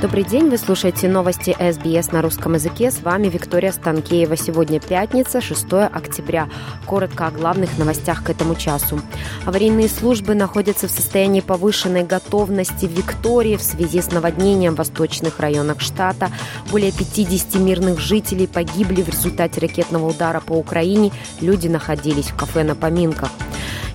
Добрый 0.00 0.22
день, 0.22 0.48
вы 0.48 0.58
слушаете 0.58 1.08
новости 1.08 1.56
СБС 1.58 2.12
на 2.12 2.22
русском 2.22 2.54
языке. 2.54 2.92
С 2.92 3.02
вами 3.02 3.26
Виктория 3.26 3.72
Станкеева. 3.72 4.36
Сегодня 4.36 4.78
пятница, 4.78 5.40
6 5.40 5.66
октября. 5.72 6.48
Коротко 6.86 7.26
о 7.26 7.32
главных 7.32 7.76
новостях 7.78 8.22
к 8.22 8.30
этому 8.30 8.54
часу. 8.54 9.00
Аварийные 9.44 9.88
службы 9.88 10.36
находятся 10.36 10.86
в 10.86 10.92
состоянии 10.92 11.40
повышенной 11.40 12.04
готовности 12.04 12.86
в 12.86 12.92
Виктории 12.92 13.56
в 13.56 13.62
связи 13.62 14.00
с 14.00 14.12
наводнением 14.12 14.74
в 14.74 14.78
восточных 14.78 15.40
районах 15.40 15.80
штата. 15.80 16.30
Более 16.70 16.92
50 16.92 17.56
мирных 17.56 17.98
жителей 17.98 18.46
погибли 18.46 19.02
в 19.02 19.08
результате 19.08 19.60
ракетного 19.60 20.10
удара 20.10 20.38
по 20.38 20.52
Украине. 20.52 21.10
Люди 21.40 21.66
находились 21.66 22.30
в 22.30 22.36
кафе 22.36 22.62
на 22.62 22.76
поминках. 22.76 23.30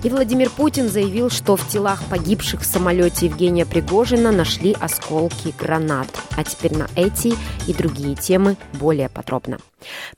И 0.04 0.10
Владимир 0.10 0.50
Путин 0.50 0.90
заявил, 0.90 1.30
что 1.30 1.56
в 1.56 1.66
телах 1.66 2.04
погибших 2.10 2.60
в 2.60 2.66
самолете 2.66 3.24
Евгения 3.24 3.64
Пригожина 3.64 4.32
нашли 4.32 4.76
осколки 4.78 5.54
гранат. 5.58 6.08
А 6.36 6.44
теперь 6.44 6.76
на 6.76 6.88
эти 6.94 7.32
и 7.66 7.72
другие 7.72 8.14
темы 8.14 8.58
более 8.74 9.08
подробно. 9.08 9.56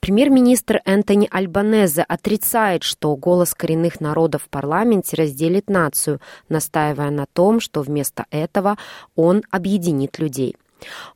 Премьер-министр 0.00 0.80
Энтони 0.84 1.28
Альбанезе 1.30 2.02
отрицает, 2.02 2.82
что 2.82 3.14
голос 3.14 3.54
коренных 3.54 4.00
народов 4.00 4.42
в 4.42 4.48
парламенте 4.48 5.16
разделит 5.16 5.70
нацию, 5.70 6.20
настаивая 6.48 7.10
на 7.10 7.26
том, 7.26 7.60
что 7.60 7.82
вместо 7.82 8.26
этого 8.32 8.78
он 9.14 9.44
объединит 9.52 10.18
людей. 10.18 10.56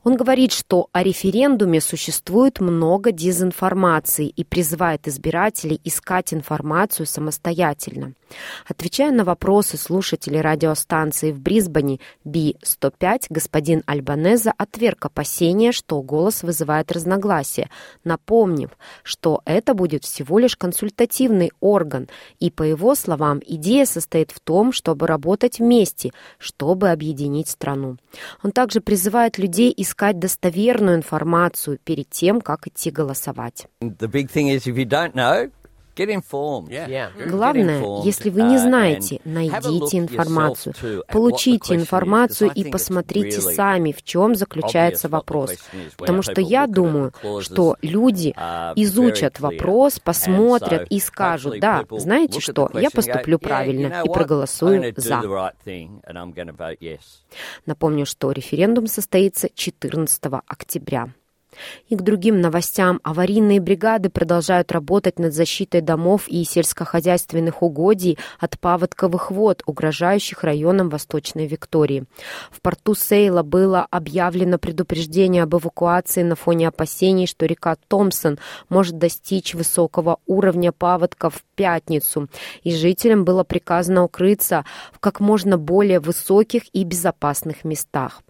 Он 0.03 0.15
говорит, 0.15 0.51
что 0.51 0.87
о 0.91 1.03
референдуме 1.03 1.81
существует 1.81 2.59
много 2.59 3.11
дезинформации 3.11 4.27
и 4.27 4.43
призывает 4.43 5.07
избирателей 5.07 5.79
искать 5.83 6.33
информацию 6.33 7.05
самостоятельно. 7.05 8.13
Отвечая 8.67 9.11
на 9.11 9.25
вопросы 9.25 9.77
слушателей 9.77 10.41
радиостанции 10.41 11.31
в 11.31 11.39
Брисбене 11.39 11.99
B105, 12.25 13.25
господин 13.29 13.83
Альбанеза 13.85 14.53
отверг 14.57 15.05
опасения, 15.05 15.71
что 15.71 16.01
голос 16.01 16.41
вызывает 16.41 16.91
разногласия, 16.91 17.69
напомнив, 18.05 18.69
что 19.03 19.41
это 19.45 19.73
будет 19.73 20.05
всего 20.05 20.39
лишь 20.39 20.55
консультативный 20.55 21.51
орган, 21.59 22.07
и, 22.39 22.49
по 22.49 22.63
его 22.63 22.95
словам, 22.95 23.41
идея 23.45 23.85
состоит 23.85 24.31
в 24.31 24.39
том, 24.39 24.71
чтобы 24.71 25.07
работать 25.07 25.59
вместе, 25.59 26.11
чтобы 26.37 26.89
объединить 26.89 27.49
страну. 27.49 27.97
Он 28.43 28.51
также 28.51 28.79
призывает 28.79 29.37
людей 29.37 29.50
искать 29.75 30.19
достоверную 30.19 30.95
информацию 30.95 31.77
перед 31.83 32.09
тем, 32.09 32.41
как 32.41 32.67
идти 32.67 32.91
голосовать. 32.91 33.67
Главное, 37.27 38.03
если 38.03 38.29
вы 38.29 38.43
не 38.43 38.55
uh, 38.55 38.59
знаете, 38.59 39.19
найдите 39.25 39.97
информацию, 39.97 40.73
получите 41.07 41.75
информацию 41.75 42.51
и 42.53 42.69
посмотрите 42.69 43.41
сами, 43.41 43.91
в 43.91 44.03
чем 44.03 44.35
заключается 44.35 45.09
вопрос. 45.09 45.57
Потому 45.97 46.21
что 46.21 46.41
я 46.41 46.67
думаю, 46.67 47.13
что 47.41 47.75
люди 47.81 48.29
изучат 48.75 49.39
вопрос, 49.39 49.99
посмотрят 49.99 50.87
и 50.89 50.99
скажут, 50.99 51.59
да, 51.59 51.83
знаете 51.91 52.39
что, 52.39 52.69
я 52.73 52.89
поступлю 52.89 53.39
правильно 53.39 54.03
и 54.05 54.09
проголосую 54.09 54.93
«за». 54.97 55.53
Напомню, 57.65 58.05
что 58.05 58.31
референдум 58.31 58.87
состоится 58.87 59.49
14 59.53 60.23
октября. 60.47 61.09
И 61.89 61.95
к 61.95 62.01
другим 62.01 62.41
новостям. 62.41 62.99
Аварийные 63.03 63.59
бригады 63.59 64.09
продолжают 64.09 64.71
работать 64.71 65.19
над 65.19 65.33
защитой 65.33 65.81
домов 65.81 66.27
и 66.27 66.43
сельскохозяйственных 66.43 67.61
угодий 67.61 68.17
от 68.39 68.59
паводковых 68.59 69.31
вод, 69.31 69.63
угрожающих 69.65 70.43
районам 70.43 70.89
Восточной 70.89 71.47
Виктории. 71.47 72.05
В 72.51 72.61
порту 72.61 72.95
Сейла 72.95 73.43
было 73.43 73.87
объявлено 73.89 74.57
предупреждение 74.57 75.43
об 75.43 75.55
эвакуации 75.55 76.23
на 76.23 76.35
фоне 76.35 76.67
опасений, 76.69 77.27
что 77.27 77.45
река 77.45 77.75
Томпсон 77.87 78.39
может 78.69 78.97
достичь 78.97 79.53
высокого 79.53 80.19
уровня 80.25 80.71
паводков 80.71 81.35
в 81.35 81.43
пятницу, 81.55 82.27
и 82.63 82.73
жителям 82.73 83.25
было 83.25 83.43
приказано 83.43 84.03
укрыться 84.03 84.65
в 84.91 84.99
как 84.99 85.19
можно 85.19 85.57
более 85.57 85.99
высоких 85.99 86.63
и 86.73 86.83
безопасных 86.83 87.63
местах. 87.63 88.21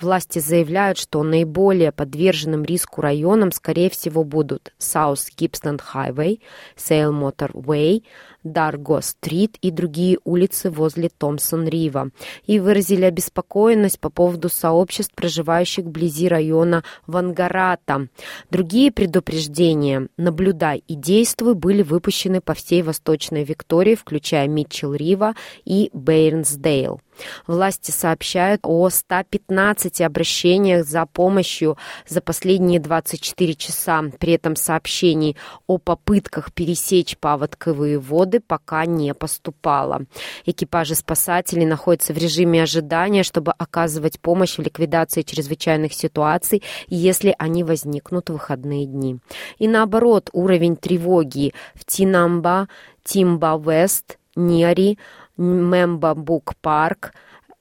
Власти 0.00 0.38
заявляют, 0.38 0.98
что 0.98 1.22
наиболее 1.22 1.92
подверженным 1.92 2.64
риску 2.64 3.00
районам, 3.00 3.52
скорее 3.52 3.90
всего, 3.90 4.24
будут 4.24 4.72
South 4.78 5.28
Gibson 5.36 5.80
Highway, 5.92 6.40
Sale 6.76 7.12
Motor 7.12 7.52
Way, 7.52 8.02
Дарго-стрит 8.44 9.56
и 9.60 9.70
другие 9.70 10.18
улицы 10.24 10.70
возле 10.70 11.08
Томпсон-Рива 11.08 12.10
и 12.46 12.58
выразили 12.58 13.04
обеспокоенность 13.04 14.00
по 14.00 14.10
поводу 14.10 14.48
сообществ, 14.48 15.14
проживающих 15.14 15.84
вблизи 15.84 16.28
района 16.28 16.84
Вангарата. 17.06 18.08
Другие 18.50 18.90
предупреждения 18.90 20.08
«Наблюдай 20.16 20.82
и 20.86 20.94
действуй» 20.94 21.54
были 21.54 21.82
выпущены 21.82 22.40
по 22.40 22.54
всей 22.54 22.82
Восточной 22.82 23.44
Виктории, 23.44 23.94
включая 23.94 24.48
Митчелл-Рива 24.48 25.34
и 25.64 25.90
Бейрнсдейл. 25.92 27.00
Власти 27.46 27.90
сообщают 27.90 28.62
о 28.64 28.88
115 28.88 30.00
обращениях 30.00 30.86
за 30.86 31.06
помощью 31.06 31.76
за 32.06 32.20
последние 32.20 32.80
24 32.80 33.54
часа. 33.54 34.04
При 34.18 34.34
этом 34.34 34.56
сообщений 34.56 35.36
о 35.66 35.78
попытках 35.78 36.52
пересечь 36.52 37.16
паводковые 37.18 37.98
воды 37.98 38.29
пока 38.38 38.86
не 38.86 39.14
поступало. 39.14 40.02
Экипажи 40.46 40.94
спасателей 40.94 41.66
находятся 41.66 42.12
в 42.12 42.18
режиме 42.18 42.62
ожидания, 42.62 43.22
чтобы 43.22 43.52
оказывать 43.58 44.20
помощь 44.20 44.58
в 44.58 44.62
ликвидации 44.62 45.22
чрезвычайных 45.22 45.92
ситуаций, 45.92 46.62
если 46.86 47.34
они 47.38 47.64
возникнут 47.64 48.30
в 48.30 48.34
выходные 48.34 48.86
дни. 48.86 49.18
И 49.58 49.66
наоборот, 49.66 50.30
уровень 50.32 50.76
тревоги 50.76 51.52
в 51.74 51.84
Тинамба, 51.84 52.68
Тимба-Вест, 53.04 54.18
Ниари, 54.36 54.98
Мембабук 55.36 56.54
парк, 56.60 57.12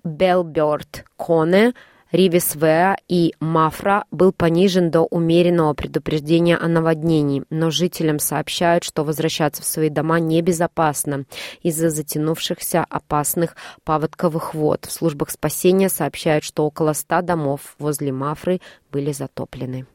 Белберт 0.04 1.06
Коне, 1.18 1.74
Ривисвеа 2.12 2.98
и 3.08 3.36
Мафра 3.40 4.06
был 4.10 4.32
понижен 4.32 4.90
до 4.90 5.02
умеренного 5.02 5.74
предупреждения 5.74 6.58
о 6.58 6.68
наводнении, 6.68 7.44
но 7.50 7.70
жителям 7.70 8.20
сообщают, 8.20 8.84
что 8.84 9.04
возвращаться 9.04 9.62
в 9.62 9.66
свои 9.66 9.90
дома 9.90 10.20
небезопасно 10.20 11.26
из-за 11.62 11.90
затянувшихся 11.90 12.86
опасных 12.90 13.56
паводковых 13.84 14.56
вод. 14.56 14.86
В 14.86 14.92
службах 14.92 15.30
спасения 15.30 15.90
сообщают, 15.90 16.44
что 16.44 16.66
около 16.66 16.94
ста 16.94 17.22
домов 17.22 17.76
возле 17.78 18.12
Мафры 18.12 18.60
были 18.92 19.12
затоплены. 19.12 19.86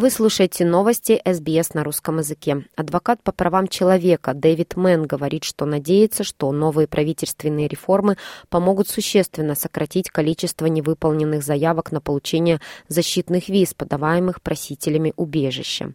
Вы 0.00 0.08
слушаете 0.08 0.64
новости 0.64 1.20
СБС 1.26 1.74
на 1.74 1.84
русском 1.84 2.20
языке. 2.20 2.64
Адвокат 2.74 3.22
по 3.22 3.32
правам 3.32 3.68
человека 3.68 4.32
Дэвид 4.32 4.74
Мэн 4.74 5.06
говорит, 5.06 5.44
что 5.44 5.66
надеется, 5.66 6.24
что 6.24 6.50
новые 6.52 6.88
правительственные 6.88 7.68
реформы 7.68 8.16
помогут 8.48 8.88
существенно 8.88 9.54
сократить 9.54 10.08
количество 10.08 10.64
невыполненных 10.64 11.42
заявок 11.44 11.92
на 11.92 12.00
получение 12.00 12.62
защитных 12.88 13.50
виз, 13.50 13.74
подаваемых 13.74 14.40
просителями 14.40 15.12
убежища. 15.16 15.92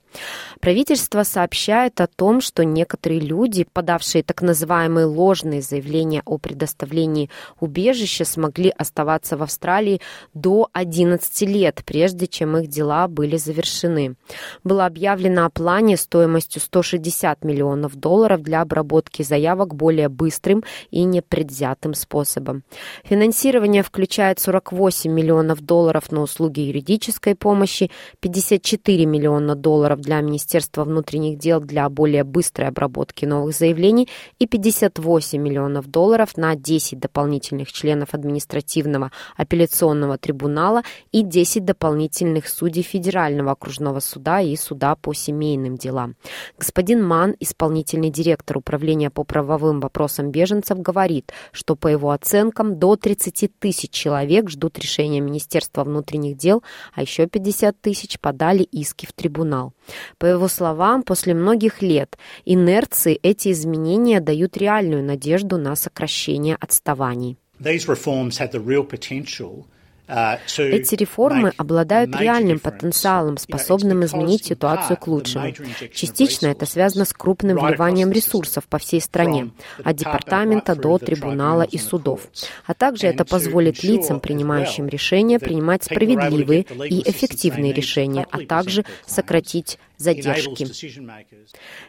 Правительство 0.62 1.24
сообщает 1.24 2.00
о 2.00 2.06
том, 2.06 2.42
что 2.42 2.64
некоторые 2.64 3.22
люди, 3.22 3.66
подавшие 3.74 4.22
так 4.22 4.44
называемые 4.44 5.08
ложные 5.08 5.64
заявления 5.64 6.22
о 6.26 6.38
предоставлении 6.38 7.32
убежища, 7.60 8.24
смогли 8.24 8.70
оставаться 8.70 9.36
в 9.36 9.42
Австралии 9.42 10.00
до 10.36 10.70
11 10.74 11.42
лет, 11.50 11.82
прежде 11.84 12.28
чем 12.28 12.56
их 12.58 12.68
дела 12.68 13.08
были 13.08 13.38
завершены 13.38 13.95
завершены. 13.96 14.16
Было 14.64 14.86
объявлено 14.86 15.46
о 15.46 15.50
плане 15.50 15.98
стоимостью 15.98 16.62
160 16.62 17.44
миллионов 17.44 17.96
долларов 17.96 18.42
для 18.42 18.62
обработки 18.62 19.24
заявок 19.24 19.76
более 19.76 20.10
быстрым 20.10 20.64
и 20.92 21.04
непредвзятым 21.04 21.94
способом. 21.94 22.64
Финансирование 23.04 23.84
включает 23.84 24.40
48 24.40 25.12
миллионов 25.12 25.62
долларов 25.62 26.12
на 26.12 26.22
услуги 26.22 26.62
юридической 26.62 27.36
помощи, 27.36 27.92
54 28.20 29.06
миллиона 29.06 29.56
долларов 29.56 30.00
для 30.00 30.22
Министерства 30.22 30.84
внутренних 30.84 31.38
дел 31.38 31.60
для 31.60 31.90
более 31.90 32.24
быстрой 32.24 32.68
обработки 32.68 33.26
новых 33.26 33.56
заявлений 33.56 34.10
и 34.40 34.48
58 34.48 35.42
миллионов 35.42 35.88
долларов 35.88 36.38
на 36.38 36.56
10 36.56 37.00
дополнительных 37.00 37.72
членов 37.72 38.14
административного 38.14 39.12
апелляционного 39.38 40.18
трибунала 40.18 40.82
и 41.12 41.22
10 41.22 41.64
дополнительных 41.66 42.48
судей 42.48 42.84
Федерального 42.84 43.52
окружения 43.52 43.75
окружного 43.76 44.00
суда 44.00 44.42
и 44.42 44.56
суда 44.56 44.96
по 44.96 45.14
семейным 45.14 45.76
делам. 45.78 46.16
Господин 46.58 47.04
Ман, 47.04 47.36
исполнительный 47.40 48.10
директор 48.10 48.58
Управления 48.58 49.10
по 49.10 49.24
правовым 49.24 49.80
вопросам 49.80 50.32
беженцев, 50.32 50.80
говорит, 50.80 51.32
что 51.52 51.76
по 51.76 51.88
его 51.88 52.12
оценкам 52.12 52.80
до 52.80 52.96
30 52.96 53.52
тысяч 53.60 53.92
человек 53.92 54.50
ждут 54.50 54.80
решения 54.80 55.20
Министерства 55.20 55.84
внутренних 55.84 56.38
дел, 56.38 56.64
а 56.94 57.02
еще 57.02 57.28
50 57.28 57.80
тысяч 57.82 58.20
подали 58.20 58.64
иски 58.64 59.06
в 59.06 59.14
трибунал. 59.14 59.74
По 60.18 60.26
его 60.26 60.48
словам, 60.48 61.04
после 61.04 61.34
многих 61.34 61.82
лет 61.82 62.18
инерции 62.46 63.20
эти 63.24 63.52
изменения 63.52 64.22
дают 64.22 64.58
реальную 64.58 65.04
надежду 65.04 65.58
на 65.58 65.76
сокращение 65.76 66.56
отставаний. 66.56 67.38
These 67.60 67.88
reforms 67.88 68.38
have 68.40 68.52
the 68.52 68.64
real 68.64 68.84
potential 68.84 69.66
эти 70.08 70.96
реформы 70.96 71.52
обладают 71.58 72.16
реальным 72.16 72.60
потенциалом, 72.60 73.38
способным 73.38 74.06
изменить 74.06 74.46
ситуацию 74.46 74.98
к 74.98 75.08
лучшему. 75.08 75.54
Частично 75.94 76.48
это 76.48 76.66
связано 76.66 77.06
с 77.06 77.14
крупным 77.14 77.58
вливанием 77.58 78.12
ресурсов 78.12 78.66
по 78.66 78.78
всей 78.78 79.02
стране, 79.02 79.52
от 79.84 79.96
департамента 79.96 80.76
до 80.76 80.98
трибунала 80.98 81.64
и 81.64 81.78
судов. 81.78 82.22
А 82.66 82.74
также 82.74 83.08
это 83.08 83.26
позволит 83.26 83.84
лицам, 83.84 84.20
принимающим 84.20 84.88
решения, 84.88 85.40
принимать 85.40 85.84
справедливые 85.84 86.62
и 86.62 87.10
эффективные 87.10 87.74
решения, 87.74 88.28
а 88.32 88.40
также 88.40 88.86
сократить 89.06 89.80
задержки. 89.98 90.68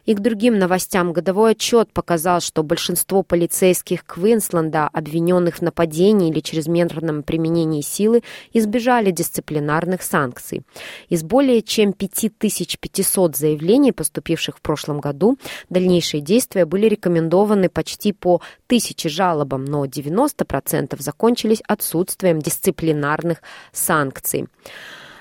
И 0.05 0.15
к 0.15 0.21
другим 0.21 0.59
новостям. 0.59 1.13
Годовой 1.13 1.53
отчет 1.53 1.93
показал, 1.93 2.41
что 2.41 2.63
большинство 2.63 3.23
полицейских 3.23 4.05
Квинсленда, 4.05 4.89
обвиненных 4.89 5.57
в 5.59 5.63
нападении 5.63 6.31
или 6.31 6.41
чрезмерном 6.41 7.23
применении 7.23 7.81
силы, 7.81 8.23
избежали 8.53 9.11
дисциплинарных 9.11 10.03
санкций. 10.03 10.63
Из 11.09 11.23
более 11.23 11.63
чем 11.63 11.93
5500 11.93 13.37
заявлений, 13.37 13.93
поступивших 13.93 14.59
в 14.59 14.61
прошлом 14.61 15.01
году, 15.01 15.39
дальнейшие 15.71 16.21
действия 16.21 16.65
были 16.65 16.87
рекомендованы 16.87 17.69
почти 17.69 18.13
по 18.13 18.41
тысяче 18.67 19.09
жалобам, 19.09 19.65
но 19.65 19.85
90% 19.85 21.01
закончились 21.01 21.63
отсутствием 21.67 22.41
дисциплинарных 22.41 23.43
санкций. 23.73 24.47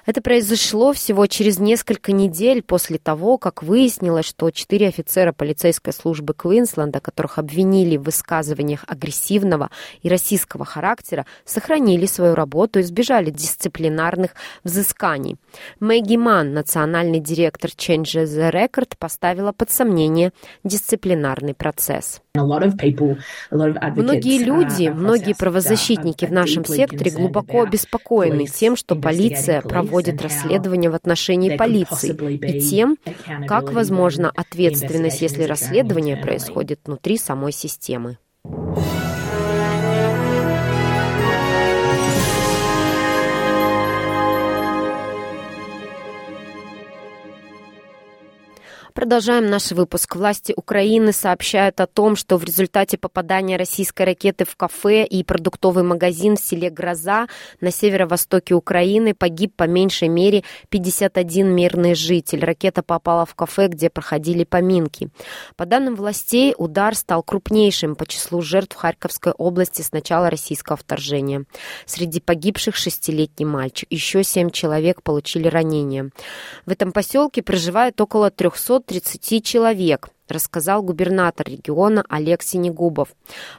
Это 0.06 0.22
произошло 0.22 0.94
всего 0.94 1.26
через 1.26 1.58
несколько 1.58 2.12
недель 2.12 2.62
после 2.62 3.00
того, 3.00 3.40
как 3.40 3.64
выяснилось, 3.64 4.26
что 4.26 4.52
четыре 4.52 4.90
офицера 4.90 5.34
полицейской 5.34 5.94
службы 5.94 6.36
Квинсленда, 6.36 7.00
которых 7.00 7.40
обвинили 7.40 7.98
в 7.98 8.04
высказываниях 8.04 8.86
агрессивного 8.88 9.72
и 10.04 10.10
российского 10.10 10.64
характера, 10.64 11.26
сохранили 11.44 12.06
свою 12.06 12.36
работу 12.36 12.78
и 12.78 12.84
избежали 12.84 13.32
дисциплинарных 13.32 14.36
взысканий. 14.64 15.38
Мэгги 15.80 16.18
Ман, 16.18 16.54
национальный 16.54 17.20
директор 17.20 17.72
Change 17.72 18.26
the 18.26 18.52
Record, 18.52 18.94
поставила 19.00 19.54
под 19.54 19.72
сомнение 19.72 20.34
дисциплинарный 20.64 21.56
процесс. 21.56 22.22
Многие 22.36 24.44
люди, 24.44 24.90
многие 24.90 25.34
правозащитники 25.34 26.26
в 26.26 26.32
нашем 26.32 26.64
секторе 26.64 27.10
глубоко 27.10 27.64
обеспокоены 27.64 28.46
тем, 28.46 28.76
что 28.76 28.96
полиция 28.96 29.62
проводит 29.62 29.95
расследование 30.22 30.90
в 30.90 30.96
отношении 30.96 31.56
полиции 31.58 32.16
и 32.38 32.60
тем, 32.60 32.98
как 33.48 33.72
возможна 33.72 34.32
ответственность, 34.36 35.22
если 35.22 35.44
расследование 35.44 36.18
происходит 36.18 36.80
внутри 36.86 37.18
самой 37.18 37.52
системы. 37.52 38.18
Продолжаем 48.94 49.50
наш 49.50 49.72
выпуск. 49.72 50.16
Власти 50.16 50.54
Украины 50.56 51.12
сообщают 51.12 51.82
о 51.82 51.88
том, 51.88 52.16
что 52.16 52.38
в 52.38 52.44
результате 52.44 52.98
попадания 52.98 53.58
российской 53.58 54.04
ракеты 54.04 54.46
в 54.46 54.56
кафе 54.56 55.04
и 55.06 55.24
продуктовый 55.24 55.84
магазин 55.84 56.38
в 56.38 56.40
селе 56.40 56.70
Гроза 56.70 57.28
на 57.62 57.72
северо-востоке 57.72 58.54
Украины 58.54 59.14
погиб 59.14 59.54
по 59.56 59.64
меньшей 59.64 60.08
мере 60.08 60.44
51 60.70 61.54
мирный 61.54 61.96
житель. 61.96 62.44
Ракета 62.44 62.84
попала 62.84 63.26
в 63.26 63.36
кафе, 63.36 63.68
где 63.68 63.90
проходили 63.90 64.44
поминки. 64.44 65.10
По 65.56 65.66
данным 65.66 65.96
властей, 65.96 66.54
удар 66.58 66.96
стал 66.96 67.22
крупнейшим 67.24 67.96
по 67.96 68.06
числу 68.06 68.42
жертв 68.42 68.76
Харьковской 68.76 69.34
области 69.34 69.82
с 69.82 69.92
начала 69.92 70.30
российского 70.30 70.78
вторжения. 70.78 71.46
Среди 71.86 72.20
погибших 72.20 72.76
шестилетний 72.76 73.46
мальчик. 73.46 73.88
Еще 73.92 74.24
семь 74.24 74.50
человек 74.50 75.04
получили 75.04 75.48
ранения. 75.48 76.12
В 76.66 76.72
этом 76.72 76.92
поселке 76.92 77.42
проживает 77.42 78.00
около 78.00 78.32
300 78.32 78.65
30 78.80 79.46
человек 79.46 80.10
рассказал 80.28 80.82
губернатор 80.82 81.48
региона 81.48 82.04
Олег 82.10 82.42
Синегубов 82.42 83.10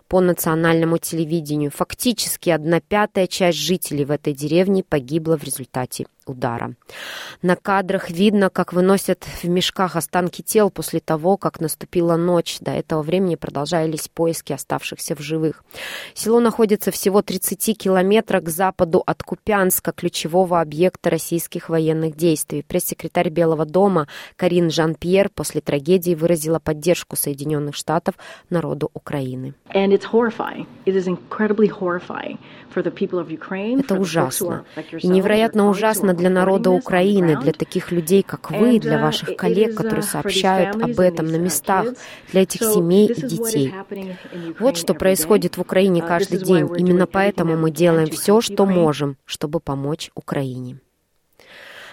по 0.08 0.20
национальному 0.20 0.98
телевидению. 0.98 1.70
Фактически 1.70 2.50
одна 2.50 2.80
пятая 2.80 3.28
часть 3.28 3.58
жителей 3.58 4.04
в 4.04 4.10
этой 4.10 4.32
деревне 4.32 4.82
погибла 4.82 5.38
в 5.38 5.44
результате 5.44 6.06
удара. 6.26 6.74
На 7.42 7.56
кадрах 7.56 8.10
видно, 8.10 8.50
как 8.50 8.72
выносят 8.72 9.24
в 9.24 9.48
мешках 9.48 9.96
останки 9.96 10.42
тел 10.42 10.70
после 10.70 11.00
того, 11.00 11.36
как 11.36 11.60
наступила 11.60 12.16
ночь. 12.16 12.58
До 12.60 12.70
этого 12.70 13.02
времени 13.02 13.36
продолжались 13.36 14.08
поиски 14.08 14.52
оставшихся 14.52 15.14
в 15.14 15.20
живых. 15.20 15.64
Село 16.14 16.40
находится 16.40 16.90
всего 16.90 17.22
30 17.22 17.78
километрах 17.78 18.44
к 18.44 18.48
западу 18.48 19.02
от 19.06 19.22
Купянска, 19.22 19.92
ключевого 19.92 20.60
объекта 20.60 21.10
российских 21.10 21.68
военных 21.68 22.16
действий. 22.16 22.62
Пресс-секретарь 22.62 23.30
Белого 23.30 23.64
дома 23.64 24.08
Карин 24.36 24.70
Жан-Пьер 24.70 25.28
после 25.28 25.60
трагедии 25.60 26.14
выразила 26.14 26.58
поддержку 26.58 27.16
Соединенных 27.16 27.74
Штатов 27.74 28.14
народу 28.50 28.90
Украины. 28.94 29.54
Это 33.80 33.94
ужасно. 33.94 34.64
И 35.00 35.06
невероятно 35.06 35.68
ужасно 35.68 36.14
для 36.16 36.30
народа 36.30 36.70
Украины, 36.70 37.40
для 37.40 37.52
таких 37.52 37.92
людей, 37.92 38.22
как 38.22 38.50
вы, 38.50 38.78
для 38.80 38.96
uh, 38.96 39.02
ваших 39.02 39.36
коллег, 39.36 39.76
которые 39.76 40.02
сообщают 40.02 40.76
об 40.82 40.98
этом 41.00 41.26
на 41.26 41.36
местах, 41.36 41.86
для 42.32 42.42
этих 42.42 42.62
семей 42.62 43.08
и 43.08 43.22
детей. 43.22 43.74
Вот 44.58 44.76
что 44.76 44.94
происходит 44.94 45.56
в 45.56 45.60
Украине 45.60 46.00
uh, 46.00 46.08
каждый 46.08 46.38
день. 46.38 46.68
Именно 46.76 47.06
поэтому 47.06 47.56
мы 47.56 47.70
делаем 47.70 48.08
все, 48.08 48.40
что 48.40 48.66
можем, 48.66 49.16
чтобы 49.24 49.60
помочь 49.60 50.10
Украине. 50.14 50.80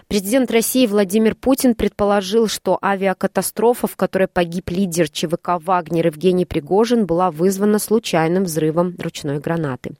Президент 0.07 0.51
России 0.51 0.85
Владимир 0.85 1.35
Путин 1.35 1.75
предположил, 1.75 2.47
что 2.47 2.77
авиакатастрофа, 2.83 3.87
в 3.87 3.95
которой 3.95 4.27
погиб 4.27 4.69
лидер 4.69 5.09
ЧВК 5.09 5.59
«Вагнер» 5.59 6.07
Евгений 6.07 6.45
Пригожин, 6.45 7.05
была 7.05 7.31
вызвана 7.31 7.79
случайным 7.79 8.43
взрывом 8.43 8.95
ручной 8.99 9.39
гранаты. 9.39 9.93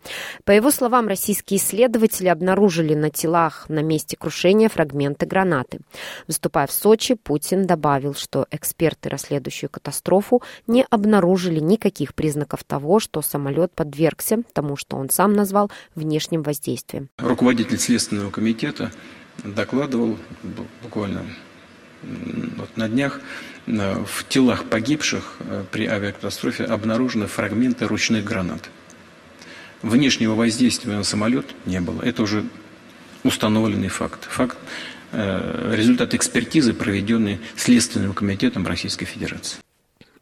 По 0.43 0.51
его 0.51 0.71
словам, 0.71 1.07
российские 1.07 1.59
исследователи 1.59 2.27
обнаружили 2.27 2.93
на 2.93 3.09
телах 3.09 3.65
на 3.69 3.81
месте 3.81 4.17
крушения 4.17 4.69
фрагменты 4.69 5.25
гранаты. 5.25 5.79
Выступая 6.27 6.67
в 6.67 6.71
Сочи, 6.71 7.15
Путин 7.15 7.65
добавил, 7.65 8.13
что 8.13 8.45
эксперты, 8.51 9.09
расследующие 9.09 9.69
катастрофу, 9.69 10.41
не 10.67 10.85
обнаружили 10.89 11.59
никаких 11.59 12.13
признаков 12.13 12.63
того, 12.63 12.99
что 12.99 13.21
самолет 13.21 13.71
подвергся 13.73 14.43
тому, 14.53 14.75
что 14.75 14.97
он 14.97 15.09
сам 15.09 15.33
назвал 15.33 15.71
внешним 15.95 16.43
воздействием. 16.43 17.09
Руководитель 17.17 17.79
Следственного 17.79 18.29
комитета 18.29 18.91
докладывал 19.43 20.17
буквально 20.81 21.25
вот 22.57 22.75
на 22.75 22.89
днях, 22.89 23.21
э, 23.65 24.03
в 24.05 24.27
телах 24.27 24.65
погибших 24.65 25.35
э, 25.39 25.63
при 25.71 25.85
авиакатастрофе 25.85 26.65
обнаружены 26.65 27.27
фрагменты 27.27 27.87
ручных 27.87 28.23
гранат. 28.23 28.69
Внешнего 29.81 30.35
воздействия 30.35 30.93
на 30.93 31.03
самолет 31.03 31.45
не 31.65 31.79
было. 31.81 32.01
Это 32.01 32.23
уже 32.23 32.45
установленный 33.23 33.89
факт. 33.89 34.25
Факт 34.25 34.57
э, 35.11 35.73
результат 35.75 36.13
экспертизы, 36.13 36.73
проведенной 36.73 37.39
Следственным 37.55 38.13
комитетом 38.13 38.65
Российской 38.67 39.05
Федерации. 39.05 39.59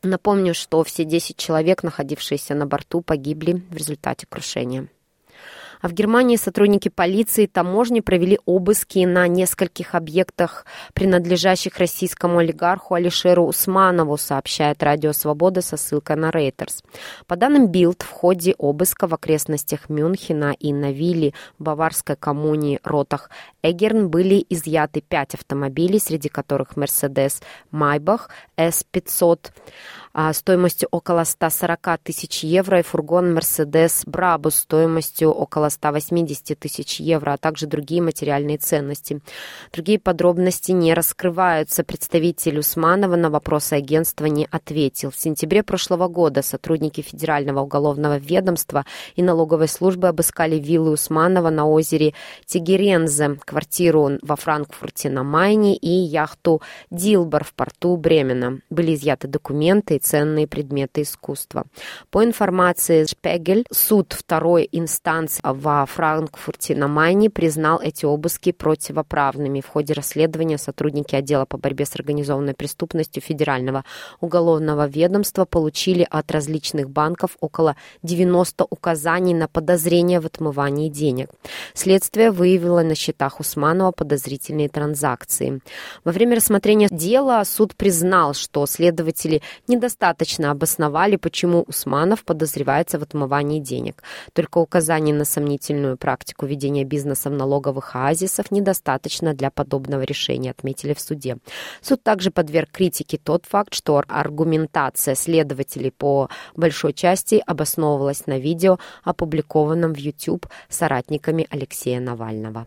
Напомню, 0.03 0.55
что 0.55 0.83
все 0.83 1.03
10 1.03 1.37
человек, 1.37 1.83
находившиеся 1.83 2.55
на 2.55 2.65
борту, 2.65 3.01
погибли 3.01 3.61
в 3.69 3.75
результате 3.75 4.25
крушения. 4.27 4.87
А 5.81 5.87
в 5.87 5.93
Германии 5.93 6.35
сотрудники 6.35 6.89
полиции 6.89 7.43
и 7.43 7.47
таможни 7.47 8.01
провели 8.01 8.39
обыски 8.45 8.99
на 8.99 9.27
нескольких 9.27 9.95
объектах, 9.95 10.65
принадлежащих 10.93 11.77
российскому 11.77 12.37
олигарху 12.37 12.93
Алишеру 12.93 13.45
Усманову, 13.45 14.17
сообщает 14.17 14.83
Радио 14.83 15.11
Свобода 15.13 15.61
со 15.61 15.77
ссылкой 15.77 16.17
на 16.17 16.31
Рейтерс. 16.31 16.83
По 17.25 17.35
данным 17.35 17.67
Билд, 17.67 18.03
в 18.03 18.09
ходе 18.09 18.53
обыска 18.57 19.07
в 19.07 19.13
окрестностях 19.13 19.89
Мюнхена 19.89 20.55
и 20.59 20.71
на 20.71 20.91
вилле 20.91 21.33
в 21.57 21.63
баварской 21.63 22.15
коммуне 22.15 22.79
Ротах 22.83 23.29
Эгерн 23.63 24.09
были 24.09 24.45
изъяты 24.49 25.01
пять 25.01 25.33
автомобилей, 25.33 25.99
среди 25.99 26.29
которых 26.29 26.77
Maybach 27.71 28.29
S500, 28.57 29.51
а, 30.10 30.10
стоимостью 30.33 30.89
около 30.91 31.23
140 31.23 31.99
тысяч 32.03 32.43
евро 32.43 32.79
и 32.79 32.83
фургон 32.83 33.37
Mercedes 33.37 34.05
Brabus 34.05 34.51
стоимостью 34.51 35.31
около 35.31 35.69
180 35.69 36.59
тысяч 36.59 36.99
евро, 36.99 37.33
а 37.33 37.37
также 37.37 37.65
другие 37.65 38.01
материальные 38.01 38.57
ценности. 38.57 39.21
Другие 39.71 39.99
подробности 39.99 40.71
не 40.71 40.93
раскрываются. 40.93 41.83
Представитель 41.83 42.59
Усманова 42.59 43.15
на 43.15 43.29
вопросы 43.29 43.73
агентства 43.73 44.25
не 44.25 44.47
ответил. 44.51 45.11
В 45.11 45.15
сентябре 45.15 45.63
прошлого 45.63 46.07
года 46.07 46.41
сотрудники 46.41 47.01
Федерального 47.01 47.61
уголовного 47.61 48.17
ведомства 48.17 48.85
и 49.15 49.23
налоговой 49.23 49.67
службы 49.69 50.09
обыскали 50.09 50.59
виллы 50.59 50.91
Усманова 50.91 51.49
на 51.49 51.67
озере 51.67 52.13
Тигерензе, 52.45 53.37
квартиру 53.45 54.19
во 54.21 54.35
Франкфурте 54.35 55.09
на 55.09 55.23
Майне 55.23 55.75
и 55.77 55.89
яхту 55.89 56.61
Дилбар 56.89 57.45
в 57.45 57.53
порту 57.53 57.95
Бремена. 57.95 58.59
Были 58.69 58.95
изъяты 58.95 59.27
документы 59.27 60.00
ценные 60.01 60.47
предметы 60.47 61.03
искусства. 61.03 61.65
По 62.09 62.23
информации 62.23 63.05
Шпегель, 63.05 63.65
суд 63.71 64.13
второй 64.13 64.67
инстанции 64.71 65.41
во 65.43 65.85
Франкфурте 65.85 66.75
на 66.75 66.87
Майне 66.87 67.29
признал 67.29 67.79
эти 67.81 68.05
обыски 68.05 68.51
противоправными. 68.51 69.61
В 69.61 69.67
ходе 69.67 69.93
расследования 69.93 70.57
сотрудники 70.57 71.15
отдела 71.15 71.45
по 71.45 71.57
борьбе 71.57 71.85
с 71.85 71.95
организованной 71.95 72.53
преступностью 72.53 73.21
Федерального 73.21 73.85
уголовного 74.19 74.87
ведомства 74.87 75.45
получили 75.45 76.05
от 76.09 76.31
различных 76.31 76.89
банков 76.89 77.37
около 77.39 77.75
90 78.03 78.65
указаний 78.69 79.33
на 79.33 79.47
подозрение 79.47 80.19
в 80.19 80.25
отмывании 80.25 80.89
денег. 80.89 81.29
Следствие 81.73 82.31
выявило 82.31 82.81
на 82.81 82.95
счетах 82.95 83.39
Усманова 83.39 83.91
подозрительные 83.91 84.69
транзакции. 84.69 85.61
Во 86.03 86.11
время 86.11 86.35
рассмотрения 86.35 86.87
дела 86.89 87.43
суд 87.45 87.75
признал, 87.75 88.33
что 88.33 88.65
следователи 88.65 89.41
недостаточно 89.67 89.90
достаточно 89.91 90.51
обосновали, 90.51 91.17
почему 91.17 91.63
Усманов 91.67 92.23
подозревается 92.23 92.97
в 92.97 93.03
отмывании 93.03 93.59
денег. 93.59 94.03
Только 94.33 94.59
указание 94.59 95.13
на 95.13 95.25
сомнительную 95.25 95.97
практику 95.97 96.45
ведения 96.45 96.85
бизнеса 96.85 97.29
в 97.29 97.33
налоговых 97.33 97.95
оазисов 97.95 98.51
недостаточно 98.51 99.33
для 99.33 99.51
подобного 99.51 100.03
решения, 100.03 100.51
отметили 100.51 100.93
в 100.93 100.99
суде. 101.01 101.37
Суд 101.81 102.03
также 102.03 102.31
подверг 102.31 102.71
критике 102.71 103.17
тот 103.17 103.45
факт, 103.45 103.73
что 103.73 104.01
аргументация 104.07 105.15
следователей 105.15 105.91
по 105.91 106.29
большой 106.55 106.93
части 106.93 107.43
обосновывалась 107.45 108.27
на 108.27 108.39
видео, 108.39 108.79
опубликованном 109.03 109.93
в 109.93 109.97
YouTube 109.97 110.47
соратниками 110.69 111.47
Алексея 111.49 111.99
Навального. 111.99 112.65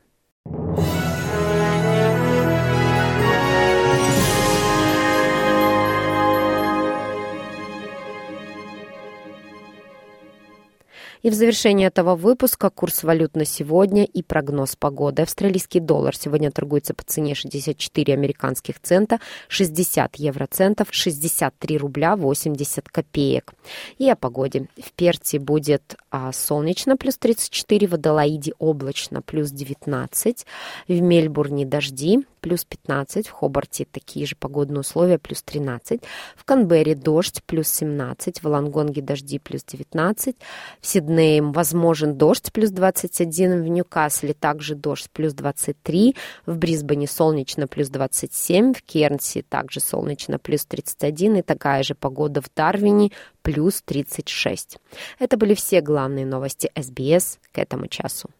И 11.24 11.30
в 11.30 11.32
завершении 11.32 11.86
этого 11.86 12.16
выпуска 12.16 12.68
курс 12.68 13.02
валют 13.02 13.34
на 13.34 13.46
сегодня 13.46 14.04
и 14.04 14.22
прогноз 14.22 14.76
погоды. 14.76 15.22
Австралийский 15.22 15.80
доллар 15.80 16.14
сегодня 16.14 16.50
торгуется 16.50 16.92
по 16.92 17.02
цене 17.02 17.34
64 17.34 18.12
американских 18.12 18.78
цента, 18.78 19.20
60 19.48 20.16
евроцентов, 20.16 20.88
63 20.90 21.78
рубля 21.78 22.16
80 22.16 22.90
копеек. 22.90 23.54
И 23.96 24.06
о 24.10 24.16
погоде. 24.16 24.68
В 24.76 24.92
Перте 24.92 25.38
будет 25.38 25.96
а, 26.10 26.30
солнечно, 26.30 26.98
плюс 26.98 27.16
34, 27.16 27.86
в 27.86 27.94
Адалаиде 27.94 28.52
облачно, 28.58 29.22
плюс 29.22 29.50
19, 29.50 30.44
в 30.88 31.00
Мельбурне 31.00 31.64
дожди, 31.64 32.26
плюс 32.40 32.66
15, 32.66 33.28
в 33.28 33.30
Хобарте 33.30 33.86
такие 33.90 34.26
же 34.26 34.36
погодные 34.36 34.80
условия, 34.80 35.18
плюс 35.18 35.42
13, 35.42 36.02
в 36.36 36.44
Канберре 36.44 36.94
дождь, 36.94 37.42
плюс 37.46 37.68
17, 37.68 38.42
в 38.42 38.46
Лангонге 38.46 39.00
дожди, 39.00 39.38
плюс 39.38 39.64
19, 39.64 40.36
в 40.82 40.86
Сиднее 40.86 41.13
возможен 41.40 42.16
дождь, 42.16 42.52
плюс 42.52 42.70
21, 42.70 43.62
в 43.62 43.68
Ньюкасле 43.68 44.34
также 44.34 44.74
дождь, 44.74 45.08
плюс 45.12 45.32
23, 45.34 46.16
в 46.46 46.56
Брисбене 46.56 47.06
солнечно, 47.06 47.66
плюс 47.66 47.88
27, 47.88 48.74
в 48.74 48.82
Кернсе 48.82 49.42
также 49.42 49.80
солнечно, 49.80 50.38
плюс 50.38 50.64
31, 50.66 51.36
и 51.36 51.42
такая 51.42 51.82
же 51.82 51.94
погода 51.94 52.40
в 52.40 52.46
Дарвине, 52.54 53.10
плюс 53.42 53.82
36. 53.84 54.78
Это 55.18 55.36
были 55.36 55.54
все 55.54 55.80
главные 55.80 56.26
новости 56.26 56.70
СБС 56.76 57.38
к 57.52 57.58
этому 57.58 57.86
часу. 57.86 58.30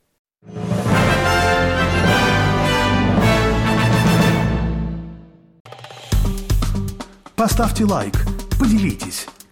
Поставьте 7.37 7.85
лайк, 7.85 8.15
поделитесь, 8.59 9.27